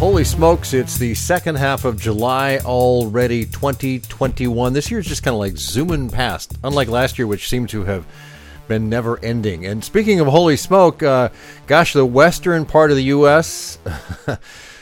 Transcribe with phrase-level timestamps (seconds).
[0.00, 4.72] Holy smokes, it's the second half of July already, 2021.
[4.72, 8.06] This year's just kind of like zooming past, unlike last year, which seemed to have
[8.66, 9.66] been never ending.
[9.66, 11.28] And speaking of holy smoke, uh,
[11.66, 13.76] gosh, the western part of the U.S.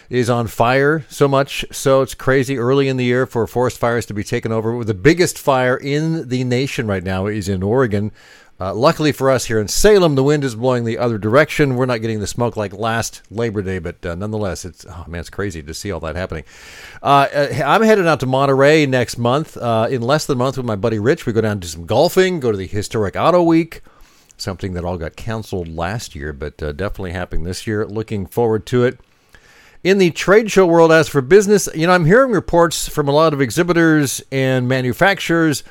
[0.09, 4.07] is on fire so much so it's crazy early in the year for forest fires
[4.07, 4.85] to be taken over.
[4.85, 8.13] The biggest fire in the nation right now is in Oregon.
[8.61, 11.77] Uh, luckily for us here in Salem, the wind is blowing the other direction.
[11.77, 15.21] We're not getting the smoke like last Labor Day, but uh, nonetheless, it's oh man,
[15.21, 16.43] it's crazy to see all that happening.
[17.01, 19.57] Uh, uh I'm headed out to Monterey next month.
[19.57, 21.87] Uh, in less than a month with my buddy Rich, we go down to some
[21.87, 23.83] golfing, go to the historic Auto Week,
[24.37, 27.87] something that all got canceled last year, but uh, definitely happening this year.
[27.87, 28.99] Looking forward to it.
[29.85, 33.13] In the trade show world, as for business, you know, I'm hearing reports from a
[33.13, 35.63] lot of exhibitors and manufacturers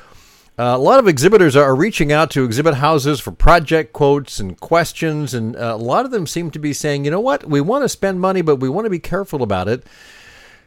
[0.58, 4.58] uh, a lot of exhibitors are reaching out to exhibit houses for project quotes and
[4.58, 7.60] questions, and uh, a lot of them seem to be saying, you know what, we
[7.60, 9.86] want to spend money, but we want to be careful about it.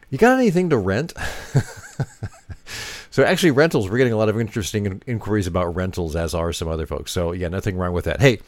[0.08, 1.12] You got anything to rent?
[3.10, 6.54] so, actually, rentals, we're getting a lot of interesting in- inquiries about rentals, as are
[6.54, 7.12] some other folks.
[7.12, 8.22] So, yeah, nothing wrong with that.
[8.22, 8.40] Hey,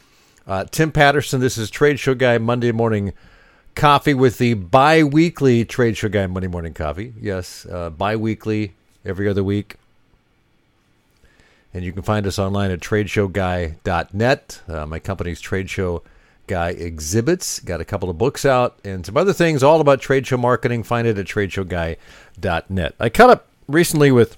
[0.47, 3.13] uh, Tim Patterson, this is Trade Show Guy Monday Morning
[3.75, 7.13] Coffee with the bi weekly Trade Show Guy Monday Morning Coffee.
[7.21, 8.73] Yes, uh, bi weekly,
[9.05, 9.75] every other week
[11.75, 14.61] and you can find us online at tradeshowguy.net.
[14.65, 16.03] Uh, my company's Trade Show
[16.47, 17.59] Guy Exhibits.
[17.59, 20.83] Got a couple of books out and some other things all about trade show marketing.
[20.83, 22.95] Find it at tradeshowguy.net.
[22.97, 24.37] I caught up recently with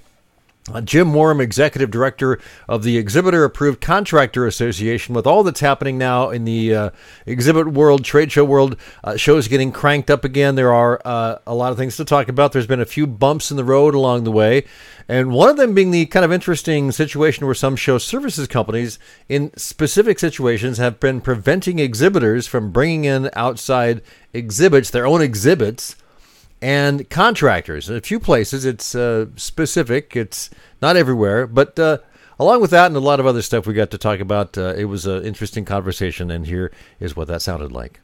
[0.83, 6.29] Jim Wurm, executive director of the Exhibitor Approved Contractor Association, with all that's happening now
[6.29, 6.89] in the uh,
[7.25, 10.55] exhibit world, trade show world, uh, shows getting cranked up again.
[10.55, 12.51] There are uh, a lot of things to talk about.
[12.51, 14.65] There's been a few bumps in the road along the way,
[15.07, 18.99] and one of them being the kind of interesting situation where some show services companies,
[19.29, 24.01] in specific situations, have been preventing exhibitors from bringing in outside
[24.33, 25.95] exhibits, their own exhibits
[26.62, 27.90] and contractors.
[27.90, 30.16] In a few places, it's uh, specific.
[30.16, 30.50] It's
[30.81, 32.00] not everywhere, but uh,
[32.40, 34.73] along with that and a lot of other stuff we got to talk about, uh,
[34.75, 36.31] it was an interesting conversation.
[36.31, 38.00] And here is what that sounded like.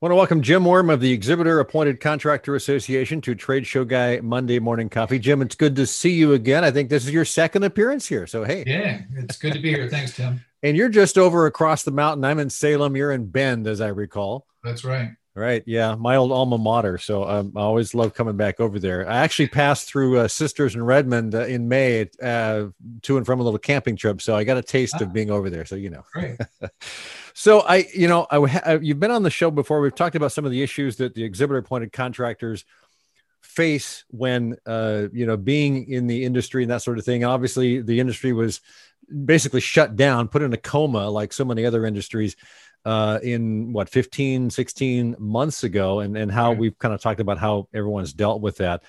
[0.00, 3.84] I want to welcome Jim Wurm of the Exhibitor Appointed Contractor Association to Trade Show
[3.84, 5.18] Guy Monday Morning Coffee.
[5.18, 6.62] Jim, it's good to see you again.
[6.62, 8.24] I think this is your second appearance here.
[8.28, 8.62] So, hey.
[8.64, 9.88] Yeah, it's good to be here.
[9.88, 10.44] Thanks, Tim.
[10.62, 12.24] and you're just over across the mountain.
[12.24, 12.94] I'm in Salem.
[12.96, 14.46] You're in Bend, as I recall.
[14.62, 15.10] That's right.
[15.38, 15.62] Right.
[15.66, 15.94] Yeah.
[15.94, 16.98] My old alma mater.
[16.98, 19.08] So um, I always love coming back over there.
[19.08, 22.66] I actually passed through uh, Sisters in Redmond uh, in May uh,
[23.02, 24.20] to and from a little camping trip.
[24.20, 25.64] So I got a taste ah, of being over there.
[25.64, 26.04] So, you know.
[26.12, 26.38] Great.
[27.34, 29.80] so I, you know, I, I, you've been on the show before.
[29.80, 32.64] We've talked about some of the issues that the exhibitor appointed contractors
[33.40, 37.22] face when, uh, you know, being in the industry and that sort of thing.
[37.22, 38.60] Obviously, the industry was
[39.24, 42.36] basically shut down, put in a coma like so many other industries
[42.84, 47.38] uh, in what 15 16 months ago and, and how we've kind of talked about
[47.38, 48.82] how everyone's dealt with that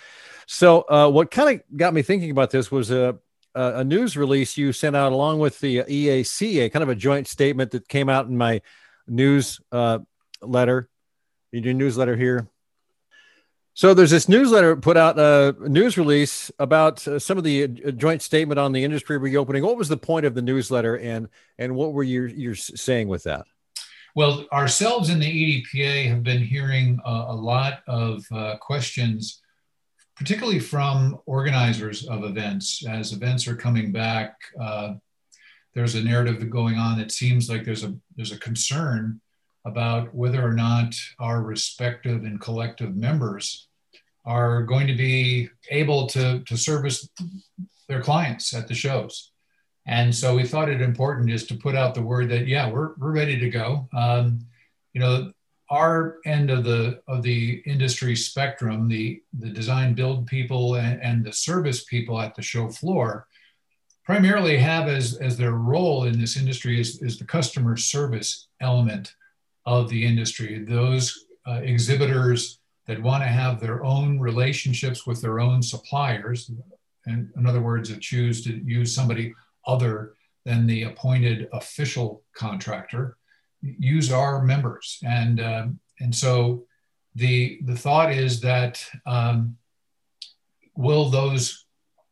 [0.47, 3.17] so uh, what kind of got me thinking about this was a,
[3.55, 7.72] a news release you sent out along with the eaca kind of a joint statement
[7.72, 8.61] that came out in my
[9.07, 10.00] news uh,
[10.41, 10.89] letter
[11.51, 12.47] in your newsletter here
[13.79, 17.91] so there's this newsletter put out a news release about uh, some of the uh,
[17.91, 19.63] joint statement on the industry reopening.
[19.63, 23.23] What was the point of the newsletter, and and what were you you're saying with
[23.23, 23.45] that?
[24.19, 29.40] Well, ourselves in the EDPA have been hearing uh, a lot of uh, questions,
[30.18, 32.85] particularly from organizers of events.
[32.85, 34.96] As events are coming back, uh,
[35.74, 39.22] there's a narrative going on that seems like there's a there's a concern
[39.63, 43.69] about whether or not our respective and collective members
[44.25, 47.07] are going to be able to, to service
[47.88, 49.31] their clients at the shows.
[49.85, 52.94] And so we thought it important just to put out the word that yeah, we're
[52.97, 53.88] we're ready to go.
[53.94, 54.40] Um,
[54.94, 55.31] you know,
[55.69, 61.23] our end of the of the industry spectrum, the the design build people and, and
[61.23, 63.28] the service people at the show floor,
[64.03, 69.15] primarily have as as their role in this industry is, is the customer service element
[69.65, 70.65] of the industry.
[70.65, 76.51] Those uh, exhibitors that want to have their own relationships with their own suppliers,
[77.06, 79.33] and in other words, that choose to use somebody
[79.65, 80.15] other
[80.45, 83.17] than the appointed official contractor
[83.61, 85.00] use our members.
[85.03, 85.67] And uh,
[86.00, 86.65] and so
[87.15, 89.57] the the thought is that um,
[90.75, 91.65] will those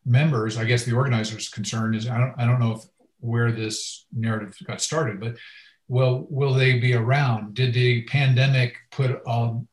[0.10, 2.86] members i guess the organizers concern is i don't, I don't know if
[3.20, 5.36] where this narrative got started but
[5.88, 7.54] will will they be around?
[7.54, 9.68] Did the pandemic put um,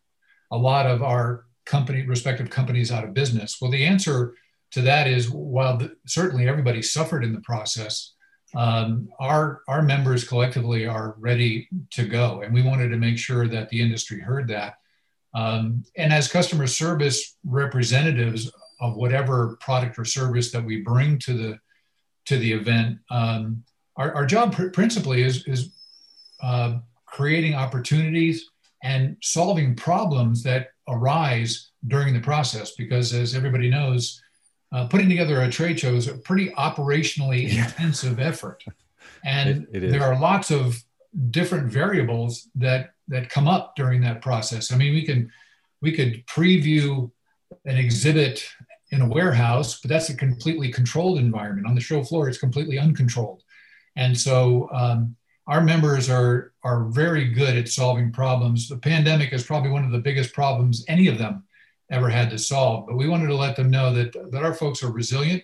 [0.50, 3.60] a lot of our company respective companies out of business?
[3.60, 4.34] Well the answer
[4.74, 8.14] to that is while the, certainly everybody suffered in the process,
[8.56, 13.46] um, our our members collectively are ready to go, and we wanted to make sure
[13.46, 14.74] that the industry heard that.
[15.32, 18.50] Um, and as customer service representatives
[18.80, 21.58] of whatever product or service that we bring to the
[22.26, 23.62] to the event, um,
[23.96, 25.70] our, our job pr- principally is is
[26.42, 28.50] uh, creating opportunities
[28.82, 32.72] and solving problems that arise during the process.
[32.72, 34.20] Because as everybody knows,
[34.74, 38.64] uh, putting together a trade show is a pretty operationally intensive effort,
[39.24, 40.82] and it, it there are lots of
[41.30, 44.72] different variables that that come up during that process.
[44.72, 45.30] I mean, we can
[45.80, 47.08] we could preview
[47.64, 48.44] an exhibit
[48.90, 51.68] in a warehouse, but that's a completely controlled environment.
[51.68, 53.44] On the show floor, it's completely uncontrolled,
[53.94, 55.14] and so um,
[55.46, 58.68] our members are are very good at solving problems.
[58.68, 61.43] The pandemic is probably one of the biggest problems any of them
[61.90, 62.86] ever had to solve.
[62.86, 65.42] But we wanted to let them know that that our folks are resilient.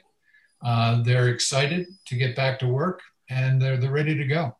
[0.62, 4.56] Uh, they're excited to get back to work, and they're they're ready to go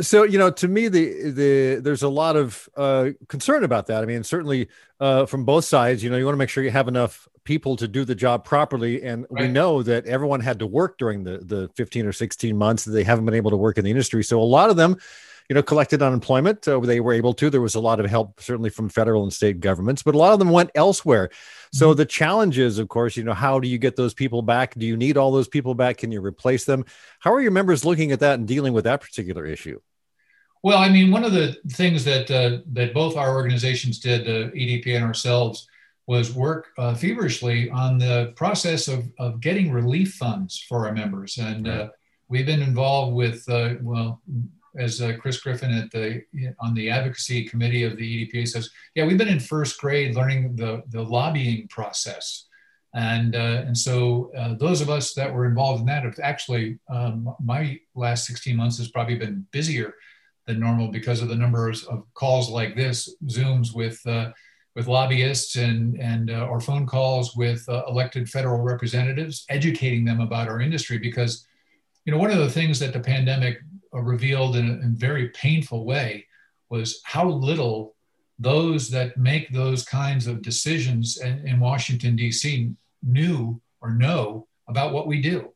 [0.00, 4.02] so you know to me the the there's a lot of uh, concern about that
[4.02, 4.68] i mean certainly
[5.00, 7.74] uh, from both sides you know you want to make sure you have enough people
[7.74, 9.42] to do the job properly and right.
[9.42, 12.92] we know that everyone had to work during the the 15 or 16 months that
[12.92, 14.96] they haven't been able to work in the industry so a lot of them
[15.50, 18.40] you know collected unemployment uh, they were able to there was a lot of help
[18.40, 21.28] certainly from federal and state governments but a lot of them went elsewhere
[21.72, 21.98] so mm-hmm.
[21.98, 24.74] the challenge is, of course, you know, how do you get those people back?
[24.74, 25.98] Do you need all those people back?
[25.98, 26.84] Can you replace them?
[27.20, 29.80] How are your members looking at that and dealing with that particular issue?
[30.62, 34.50] Well, I mean, one of the things that uh, that both our organizations did, uh,
[34.50, 35.66] EDP and ourselves,
[36.06, 41.38] was work uh, feverishly on the process of, of getting relief funds for our members,
[41.38, 41.88] and uh,
[42.28, 44.20] we've been involved with uh, well
[44.76, 46.22] as uh, Chris Griffin at the
[46.60, 50.56] on the advocacy committee of the EDPA says, yeah, we've been in first grade learning
[50.56, 52.46] the the lobbying process,
[52.94, 56.78] and uh, and so uh, those of us that were involved in that have actually
[56.88, 59.94] um, my last 16 months has probably been busier
[60.46, 64.04] than normal because of the numbers of calls like this, zooms with.
[64.06, 64.30] Uh,
[64.76, 70.20] with lobbyists and, and uh, or phone calls with uh, elected federal representatives, educating them
[70.20, 71.44] about our industry because
[72.04, 73.58] you know one of the things that the pandemic
[73.92, 76.26] revealed in a, very painful way
[76.68, 77.94] was how little
[78.38, 82.72] those that make those kinds of decisions in, in Washington, D.C.
[83.02, 85.52] knew or know about what we do.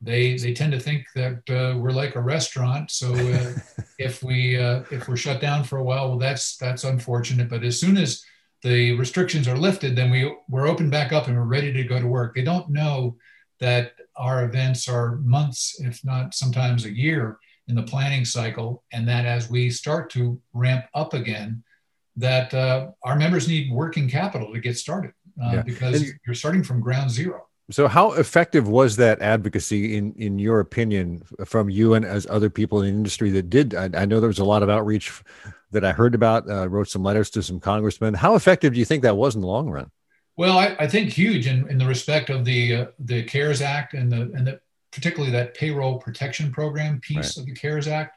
[0.00, 2.90] They, they tend to think that uh, we're like a restaurant.
[2.90, 3.52] So uh,
[3.98, 7.48] if we uh, if we're shut down for a while, well, that's that's unfortunate.
[7.48, 8.24] But as soon as
[8.62, 12.00] the restrictions are lifted, then we we're open back up and we're ready to go
[12.00, 12.34] to work.
[12.34, 13.16] They don't know
[13.60, 17.38] that our events are months, if not sometimes a year,
[17.68, 21.62] in the planning cycle, and that as we start to ramp up again,
[22.16, 25.12] that uh, our members need working capital to get started
[25.42, 25.62] uh, yeah.
[25.62, 27.46] because and, you're starting from ground zero.
[27.70, 32.48] So, how effective was that advocacy, in in your opinion, from you and as other
[32.48, 33.74] people in the industry that did?
[33.74, 35.22] I, I know there was a lot of outreach
[35.70, 36.50] that I heard about.
[36.50, 38.14] Uh, wrote some letters to some congressmen.
[38.14, 39.90] How effective do you think that was in the long run?
[40.38, 43.92] Well, I, I think huge in, in the respect of the uh, the CARES Act
[43.92, 44.60] and the and the
[44.98, 47.36] particularly that payroll protection program piece right.
[47.36, 48.16] of the CARES Act.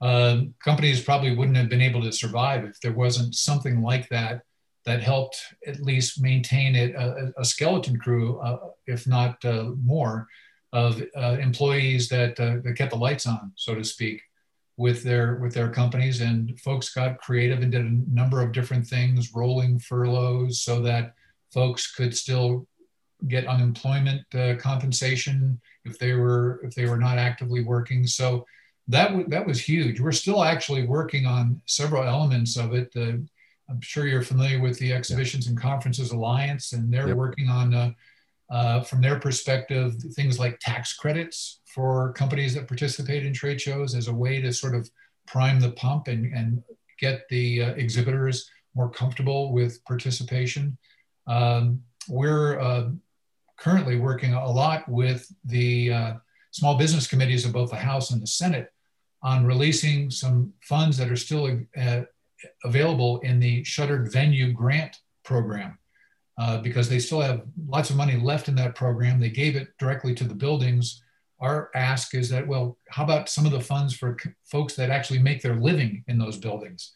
[0.00, 4.40] Uh, companies probably wouldn't have been able to survive if there wasn't something like that
[4.86, 10.26] that helped at least maintain it, a, a skeleton crew, uh, if not uh, more,
[10.72, 14.22] of uh, employees that, uh, that kept the lights on, so to speak,
[14.78, 16.22] with their with their companies.
[16.22, 21.14] And folks got creative and did a number of different things, rolling furloughs, so that
[21.52, 22.66] folks could still
[23.26, 28.06] get unemployment uh, compensation if they were if they were not actively working.
[28.06, 28.46] So
[28.88, 30.00] that w- that was huge.
[30.00, 32.90] We're still actually working on several elements of it.
[32.96, 33.18] Uh,
[33.70, 37.16] I'm sure you're familiar with the Exhibitions and Conferences Alliance, and they're yep.
[37.16, 37.90] working on, uh,
[38.50, 43.94] uh, from their perspective, things like tax credits for companies that participate in trade shows
[43.94, 44.88] as a way to sort of
[45.26, 46.62] prime the pump and, and
[46.98, 50.78] get the uh, exhibitors more comfortable with participation.
[51.26, 52.88] Um, we're uh,
[53.58, 56.12] currently working a lot with the uh,
[56.52, 58.72] small business committees of both the House and the Senate
[59.22, 62.02] on releasing some funds that are still uh,
[62.64, 65.76] available in the shuttered venue grant program
[66.38, 69.18] uh, because they still have lots of money left in that program.
[69.18, 71.02] They gave it directly to the buildings.
[71.40, 75.18] Our ask is that, well, how about some of the funds for folks that actually
[75.18, 76.92] make their living in those buildings?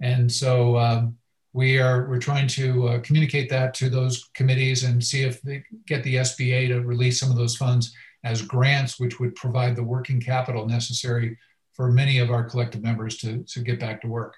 [0.00, 1.16] And so um,
[1.54, 5.64] we are we're trying to uh, communicate that to those committees and see if they
[5.86, 7.94] get the SBA to release some of those funds
[8.24, 11.38] as grants, which would provide the working capital necessary
[11.72, 14.34] for many of our collective members to, to get back to work.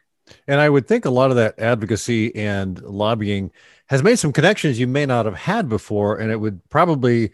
[0.46, 3.50] And I would think a lot of that advocacy and lobbying
[3.86, 6.18] has made some connections you may not have had before.
[6.18, 7.32] And it would probably,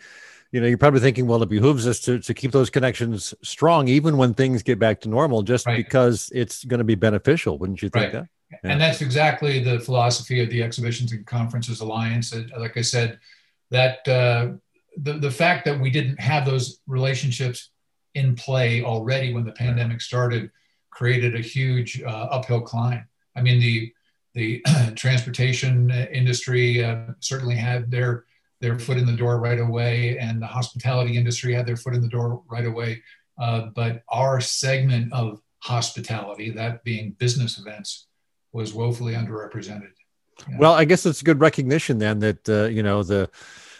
[0.52, 3.88] you know, you're probably thinking, well, it behooves us to, to keep those connections strong,
[3.88, 5.76] even when things get back to normal, just right.
[5.76, 7.56] because it's going to be beneficial.
[7.56, 8.12] Wouldn't you think right.
[8.12, 8.28] that?
[8.62, 12.34] And that's exactly the philosophy of the Exhibitions and Conferences Alliance.
[12.56, 13.18] Like I said,
[13.70, 14.52] that uh,
[14.96, 17.70] the the fact that we didn't have those relationships
[18.14, 20.50] in play already when the pandemic started
[20.90, 23.04] created a huge uh, uphill climb.
[23.34, 23.92] I mean, the
[24.34, 24.62] the
[24.94, 28.24] transportation industry uh, certainly had their
[28.60, 32.00] their foot in the door right away, and the hospitality industry had their foot in
[32.00, 33.02] the door right away.
[33.38, 38.06] Uh, but our segment of hospitality, that being business events,
[38.52, 39.90] was woefully underrepresented.
[40.58, 43.30] Well, I guess it's a good recognition then that uh, you know the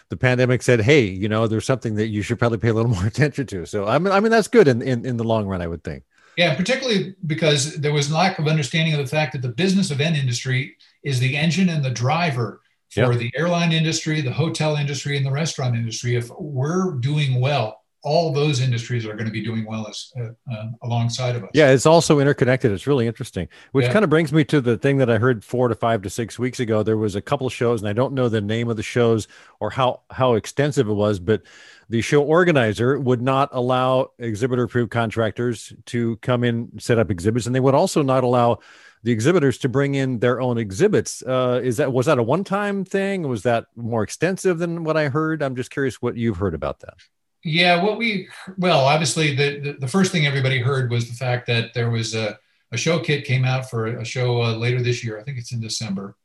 [0.09, 2.91] the pandemic said, hey, you know, there's something that you should probably pay a little
[2.97, 3.65] more attention to.
[3.65, 5.83] So I mean, I mean that's good in, in, in the long run, I would
[5.83, 6.03] think.
[6.37, 10.17] Yeah, particularly because there was lack of understanding of the fact that the business event
[10.17, 13.19] industry is the engine and the driver for yep.
[13.19, 16.15] the airline industry, the hotel industry, and the restaurant industry.
[16.15, 20.29] If we're doing well, all those industries are going to be doing well as uh,
[20.53, 21.49] uh, alongside of us.
[21.53, 22.71] Yeah, it's also interconnected.
[22.71, 23.93] It's really interesting, which yeah.
[23.93, 26.37] kind of brings me to the thing that I heard four to five to six
[26.37, 26.83] weeks ago.
[26.83, 29.27] There was a couple of shows, and I don't know the name of the shows
[29.59, 31.43] or how how extensive it was, but
[31.89, 37.45] the show organizer would not allow exhibitor approved contractors to come in set up exhibits,
[37.45, 38.59] and they would also not allow
[39.03, 41.21] the exhibitors to bring in their own exhibits.
[41.21, 43.27] Uh, is that was that a one time thing?
[43.27, 45.41] Was that more extensive than what I heard?
[45.41, 46.95] I'm just curious what you've heard about that.
[47.43, 51.45] Yeah, what we well, obviously the, the, the first thing everybody heard was the fact
[51.47, 52.39] that there was a,
[52.71, 55.19] a show kit came out for a show uh, later this year.
[55.19, 56.15] I think it's in December.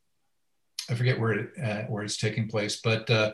[0.89, 3.33] I forget where it uh, where it's taking place, but uh,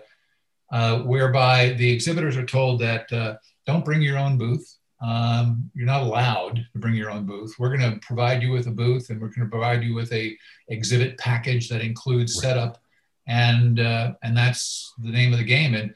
[0.72, 4.78] uh, whereby the exhibitors are told that uh, don't bring your own booth.
[5.02, 7.54] Um, you're not allowed to bring your own booth.
[7.60, 10.12] We're going to provide you with a booth, and we're going to provide you with
[10.12, 10.36] a
[10.70, 12.82] exhibit package that includes setup,
[13.28, 15.76] and uh, and that's the name of the game.
[15.76, 15.94] And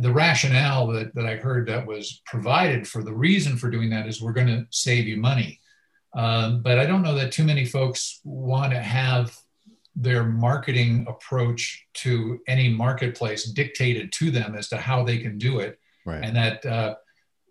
[0.00, 4.06] the rationale that, that I heard that was provided for the reason for doing that
[4.06, 5.60] is we're going to save you money.
[6.14, 9.36] Um, but I don't know that too many folks want to have
[9.96, 15.60] their marketing approach to any marketplace dictated to them as to how they can do
[15.60, 15.78] it.
[16.04, 16.22] Right.
[16.22, 16.94] And that uh,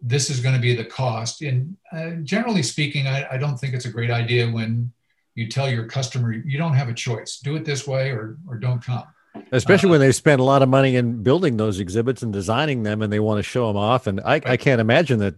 [0.02, 1.42] this is going to be the cost.
[1.42, 4.92] And uh, generally speaking, I, I don't think it's a great idea when
[5.36, 8.58] you tell your customer you don't have a choice do it this way or, or
[8.58, 9.04] don't come
[9.52, 12.84] especially uh, when they spend a lot of money in building those exhibits and designing
[12.84, 15.36] them and they want to show them off and I, I can't imagine that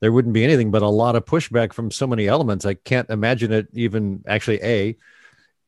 [0.00, 3.08] there wouldn't be anything but a lot of pushback from so many elements i can't
[3.10, 4.96] imagine it even actually a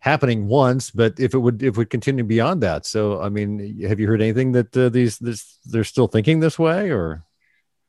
[0.01, 3.81] happening once but if it would if it would continue beyond that so i mean
[3.83, 7.25] have you heard anything that uh, these this they're still thinking this way or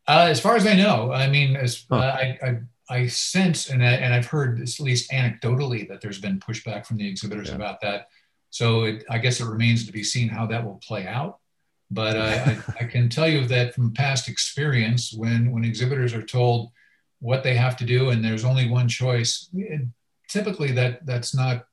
[0.07, 1.97] uh, as far as i know i mean as huh.
[1.97, 6.19] uh, I, I I sense and, I, and I've heard at least anecdotally that there's
[6.19, 7.55] been pushback from the exhibitors yeah.
[7.55, 8.07] about that.
[8.49, 11.39] So it, I guess it remains to be seen how that will play out.
[11.91, 16.21] But I, I, I, can tell you that from past experience, when, when exhibitors are
[16.21, 16.69] told
[17.19, 19.81] what they have to do and there's only one choice, it,
[20.27, 21.65] typically that, that's not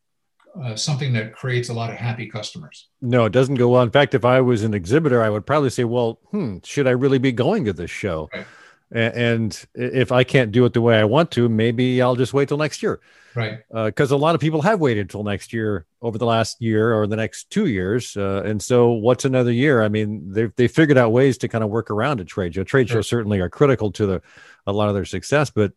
[0.63, 2.89] uh, something that creates a lot of happy customers.
[3.03, 3.83] No, it doesn't go well.
[3.83, 6.93] In fact, if I was an exhibitor, I would probably say, well, hmm, should I
[6.93, 8.31] really be going to this show?
[8.33, 8.47] Right.
[8.93, 12.49] And if I can't do it the way I want to, maybe I'll just wait
[12.49, 13.01] till next year.
[13.35, 13.59] Right.
[13.71, 16.95] Because uh, a lot of people have waited till next year over the last year
[16.95, 18.17] or the next two years.
[18.17, 19.83] Uh, and so what's another year?
[19.83, 22.65] I mean, they've, they figured out ways to kind of work around a trade show.
[22.65, 22.99] Trade sure.
[22.99, 24.23] shows certainly are critical to the,
[24.67, 25.73] a lot of their success, but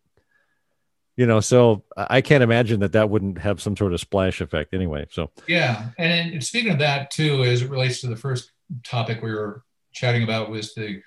[1.16, 4.72] you know, so I can't imagine that that wouldn't have some sort of splash effect
[4.72, 5.06] anyway.
[5.10, 5.90] So, yeah.
[5.98, 8.52] And speaking of that too, as it relates to the first
[8.84, 9.62] topic we were
[9.92, 11.02] chatting about was the,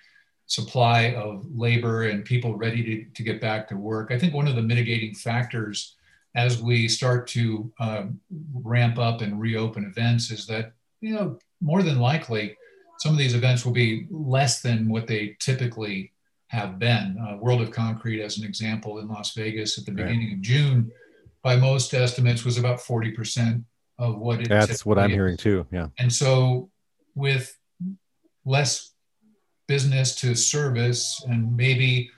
[0.53, 4.11] supply of labor and people ready to, to get back to work.
[4.11, 5.95] I think one of the mitigating factors
[6.35, 8.03] as we start to uh,
[8.53, 12.55] ramp up and reopen events is that, you know, more than likely,
[12.99, 16.11] some of these events will be less than what they typically
[16.47, 17.17] have been.
[17.17, 20.33] Uh, World of Concrete, as an example, in Las Vegas at the beginning right.
[20.33, 20.91] of June,
[21.41, 23.63] by most estimates, was about 40%
[23.97, 25.15] of what it That's what I'm is.
[25.15, 25.65] hearing too.
[25.71, 25.87] Yeah.
[25.97, 26.69] And so,
[27.15, 27.57] with
[28.45, 28.92] less
[29.67, 32.09] business to service and maybe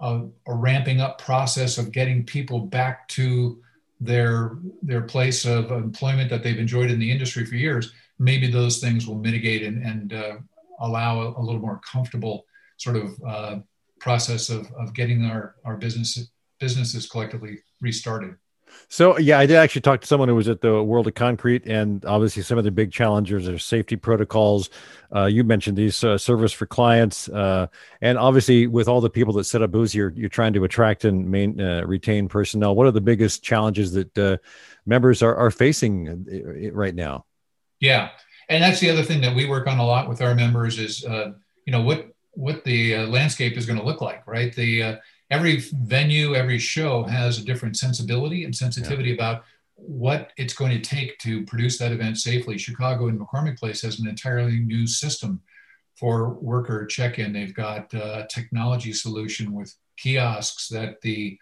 [0.00, 3.60] a, a, ramping up process of getting people back to
[4.00, 8.78] their their place of employment that they've enjoyed in the industry for years maybe those
[8.78, 10.36] things will mitigate and, and uh,
[10.80, 13.58] allow a, a, little more comfortable sort of uh,
[14.00, 16.30] process of, of getting our, our business
[16.60, 18.34] businesses collectively restarted
[18.88, 21.66] so yeah, I did actually talk to someone who was at the World of Concrete,
[21.66, 24.70] and obviously some of the big challenges are safety protocols.
[25.14, 27.66] Uh, you mentioned these uh, service for clients, uh,
[28.00, 31.04] and obviously with all the people that set up booths, you're you're trying to attract
[31.04, 32.74] and main, uh, retain personnel.
[32.74, 34.38] What are the biggest challenges that uh,
[34.86, 37.26] members are are facing uh, right now?
[37.80, 38.10] Yeah,
[38.48, 41.02] and that's the other thing that we work on a lot with our members is
[41.02, 44.54] you know what what the landscape is going to look like, right?
[44.54, 44.98] The
[45.30, 49.14] every venue, every show has a different sensibility and sensitivity yeah.
[49.14, 49.44] about
[49.74, 52.58] what it's going to take to produce that event safely.
[52.58, 55.40] Chicago and McCormick Place has an entirely new system
[55.94, 57.32] for worker check-in.
[57.32, 61.38] They've got a technology solution with kiosks that the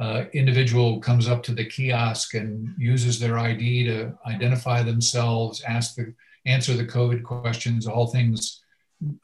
[0.00, 5.94] uh, individual comes up to the kiosk and uses their ID to identify themselves, ask
[5.94, 6.12] the
[6.44, 8.62] answer the COVID questions, all things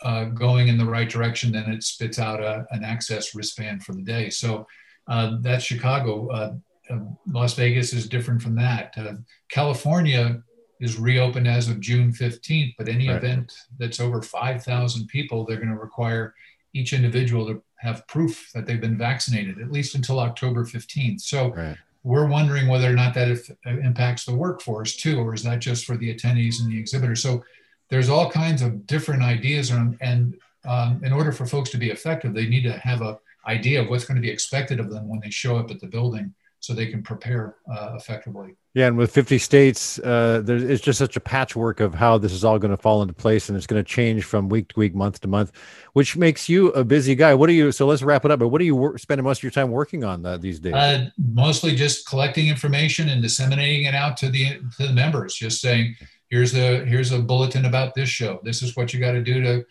[0.02, 1.52] uh, going in the right direction.
[1.52, 4.30] Then it spits out a, an access wristband for the day.
[4.30, 4.66] So
[5.08, 6.28] uh, that's Chicago.
[6.28, 6.54] Uh,
[6.90, 6.98] uh,
[7.28, 8.94] Las Vegas is different from that.
[8.96, 9.14] Uh,
[9.48, 10.42] California
[10.80, 13.16] is reopened as of June 15th, but any right.
[13.16, 16.34] event that's over 5,000 people, they're going to require
[16.74, 21.20] each individual to have proof that they've been vaccinated, at least until October 15th.
[21.20, 21.76] So right.
[22.02, 25.60] we're wondering whether or not that if, uh, impacts the workforce too, or is that
[25.60, 27.22] just for the attendees and the exhibitors?
[27.22, 27.44] So
[27.92, 30.34] there's all kinds of different ideas, and, and
[30.64, 33.90] um, in order for folks to be effective, they need to have a idea of
[33.90, 36.72] what's going to be expected of them when they show up at the building so
[36.72, 38.54] they can prepare uh, effectively.
[38.72, 42.32] Yeah, and with 50 states, uh, there, it's just such a patchwork of how this
[42.32, 44.78] is all going to fall into place, and it's going to change from week to
[44.78, 45.52] week, month to month,
[45.92, 47.34] which makes you a busy guy.
[47.34, 47.72] What are you?
[47.72, 48.38] So let's wrap it up.
[48.38, 50.72] But what are you wor- spending most of your time working on uh, these days?
[50.72, 55.34] Uh, mostly just collecting information and disseminating it out to the to the members.
[55.34, 55.96] Just saying,
[56.32, 58.40] here's a here's a bulletin about this show.
[58.42, 59.64] This is what you got to do to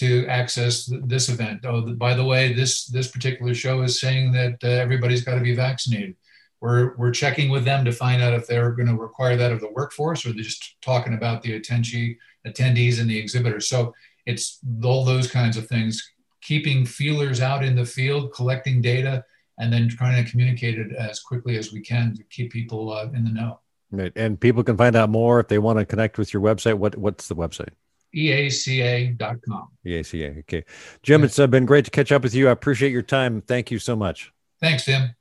[0.00, 1.60] to access this event.
[1.64, 5.40] Oh, by the way, this this particular show is saying that uh, everybody's got to
[5.50, 6.16] be vaccinated
[6.64, 9.60] we're, we're checking with them to find out if they're going to require that of
[9.60, 12.16] the workforce or they're just talking about the attendee,
[12.46, 13.68] attendees and the exhibitors.
[13.68, 13.94] So
[14.24, 16.02] it's all those kinds of things,
[16.40, 19.22] keeping feelers out in the field, collecting data,
[19.58, 23.10] and then trying to communicate it as quickly as we can to keep people uh,
[23.14, 23.60] in the know.
[23.96, 24.12] Right.
[24.16, 26.74] And people can find out more if they want to connect with your website.
[26.74, 27.70] What What's the website?
[28.14, 29.68] EACA.com.
[29.84, 30.38] EACA.
[30.40, 30.64] Okay.
[31.02, 31.24] Jim, yeah.
[31.26, 32.48] it's uh, been great to catch up with you.
[32.48, 33.40] I appreciate your time.
[33.42, 34.32] Thank you so much.
[34.60, 35.14] Thanks, Tim.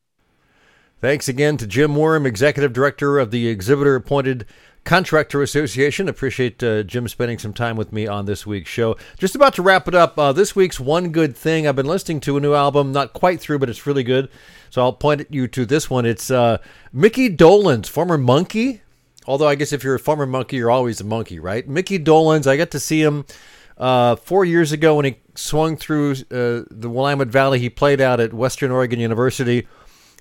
[1.01, 4.45] Thanks again to Jim Wurm, Executive Director of the Exhibitor Appointed
[4.83, 6.09] Contractor Association.
[6.09, 8.97] Appreciate uh, Jim spending some time with me on this week's show.
[9.17, 10.17] Just about to wrap it up.
[10.19, 11.67] Uh, this week's One Good Thing.
[11.67, 14.29] I've been listening to a new album, not quite through, but it's really good.
[14.69, 16.05] So I'll point you to this one.
[16.05, 16.57] It's uh,
[16.91, 18.81] Mickey Dolenz, former Monkee.
[19.25, 21.67] Although I guess if you're a former Monkee, you're always a Monkee, right?
[21.67, 23.25] Mickey Dolenz, I got to see him
[23.77, 27.59] uh, four years ago when he swung through uh, the Willamette Valley.
[27.59, 29.65] He played out at Western Oregon University.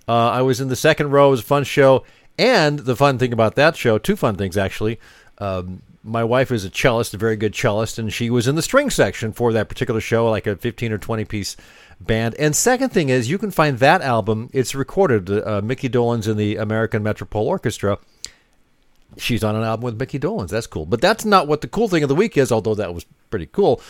[0.06, 1.28] Uh, I was in the second row.
[1.28, 2.04] It was a fun show.
[2.38, 4.98] And the fun thing about that show, two fun things actually.
[5.38, 8.62] Um, my wife is a cellist, a very good cellist, and she was in the
[8.62, 11.56] string section for that particular show, like a 15 or 20 piece
[12.00, 12.34] band.
[12.38, 14.50] And second thing is, you can find that album.
[14.52, 15.30] It's recorded.
[15.30, 17.98] Uh, Mickey Dolenz in the American Metropole Orchestra.
[19.16, 20.48] She's on an album with Mickey Dolenz.
[20.48, 20.86] That's cool.
[20.86, 23.46] But that's not what the cool thing of the week is, although that was pretty
[23.46, 23.80] cool.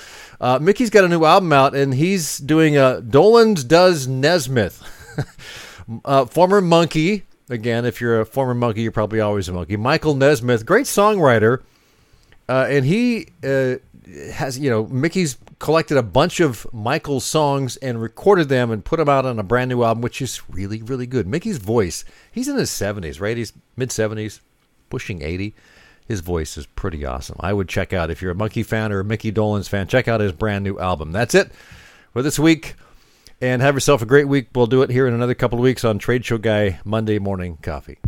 [0.40, 4.82] Uh, Mickey's got a new album out, and he's doing a Dolenz Does Nesmith.
[6.04, 7.24] Uh, former Monkee.
[7.48, 9.76] Again, if you're a former Monkee, you're probably always a Monkee.
[9.76, 11.62] Michael Nesmith, great songwriter.
[12.48, 13.76] Uh, and he uh,
[14.32, 18.98] has, you know, Mickey's collected a bunch of Michael's songs and recorded them and put
[18.98, 21.26] them out on a brand new album, which is really, really good.
[21.26, 23.36] Mickey's voice, he's in his 70s, right?
[23.36, 24.40] He's mid 70s,
[24.90, 25.54] pushing 80.
[26.06, 27.36] His voice is pretty awesome.
[27.40, 30.08] I would check out, if you're a Monkee fan or a Mickey Dolenz fan, check
[30.08, 31.12] out his brand new album.
[31.12, 31.52] That's it
[32.12, 32.74] for this week
[33.42, 34.48] and have yourself a great week.
[34.54, 37.58] We'll do it here in another couple of weeks on Trade Show Guy Monday Morning
[37.60, 37.98] Coffee.